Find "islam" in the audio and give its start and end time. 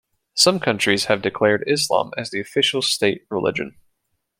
1.67-2.09